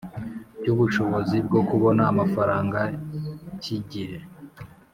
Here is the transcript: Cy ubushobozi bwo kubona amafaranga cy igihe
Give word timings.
Cy 0.61 0.67
ubushobozi 0.73 1.37
bwo 1.47 1.61
kubona 1.69 2.01
amafaranga 2.11 2.79
cy 3.61 3.69
igihe 3.77 4.17